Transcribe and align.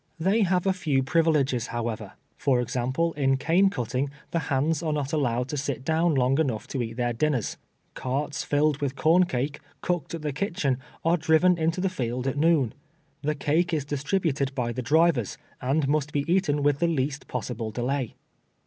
They 0.19 0.41
have 0.41 0.65
a 0.65 0.73
few 0.73 1.03
privileges, 1.03 1.67
however; 1.67 2.13
for 2.35 2.59
example, 2.59 3.13
in 3.13 3.37
cane 3.37 3.69
cutting 3.69 4.09
the 4.31 4.39
hands 4.49 4.81
are 4.81 4.91
not 4.91 5.13
allow 5.13 5.41
ed 5.41 5.49
to 5.49 5.57
sit 5.57 5.83
down 5.85 6.15
long 6.15 6.39
enough 6.39 6.65
to 6.69 6.81
eat 6.81 6.93
their 6.93 7.13
dinners. 7.13 7.57
Carts 7.93 8.43
filled 8.43 8.77
with 8.81 8.95
corn 8.95 9.27
cake, 9.27 9.59
cooked 9.81 10.15
at 10.15 10.23
the 10.23 10.33
kitchen, 10.33 10.79
are 11.05 11.17
driv 11.17 11.43
en 11.45 11.59
into 11.59 11.79
the 11.81 11.87
field 11.87 12.25
at 12.25 12.35
noon. 12.35 12.73
The 13.21 13.35
cake 13.35 13.75
is 13.75 13.85
distributed 13.85 14.55
by 14.55 14.71
the 14.71 14.81
drivers, 14.81 15.37
and 15.61 15.87
must 15.87 16.11
be 16.13 16.25
eaten 16.27 16.63
with 16.63 16.79
the 16.79 16.87
least 16.87 17.27
possible 17.27 17.69
delay. 17.69 18.15